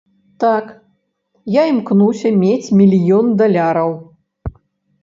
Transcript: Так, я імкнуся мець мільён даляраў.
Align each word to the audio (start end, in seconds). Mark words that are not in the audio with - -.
Так, 0.43 0.71
я 1.57 1.63
імкнуся 1.73 2.33
мець 2.43 2.73
мільён 2.81 3.25
даляраў. 3.45 3.97